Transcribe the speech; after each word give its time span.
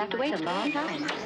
have 0.00 0.10
to 0.10 0.16
wait 0.16 0.32
a 0.32 0.38
long 0.38 0.72
time. 0.72 1.19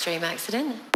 Extreme 0.00 0.24
accident. 0.24 0.89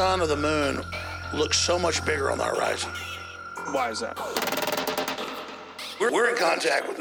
Sun 0.00 0.22
or 0.22 0.26
the 0.26 0.34
moon 0.34 0.82
looks 1.34 1.58
so 1.58 1.78
much 1.78 2.02
bigger 2.06 2.30
on 2.30 2.38
the 2.38 2.44
horizon. 2.44 2.90
Why 3.70 3.90
is 3.90 4.00
that? 4.00 4.18
We're, 6.00 6.10
we're 6.10 6.30
in 6.30 6.36
contact 6.36 6.88
with 6.88 6.96